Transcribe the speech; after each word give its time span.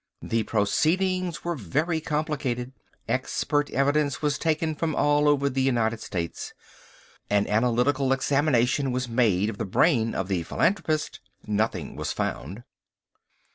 The 0.23 0.41
proceedings 0.41 1.43
were 1.43 1.53
very 1.55 2.01
complicated—expert 2.01 3.69
evidence 3.69 4.19
was 4.19 4.39
taken 4.39 4.73
from 4.73 4.95
all 4.95 5.27
over 5.29 5.47
the 5.47 5.61
United 5.61 5.99
States. 6.01 6.55
An 7.29 7.45
analytical 7.45 8.11
examination 8.11 8.91
was 8.91 9.07
made 9.07 9.47
of 9.47 9.59
the 9.59 9.63
brain 9.65 10.15
of 10.15 10.27
the 10.27 10.41
philanthropist. 10.41 11.19
Nothing 11.45 11.95
was 11.95 12.11
found. 12.11 12.63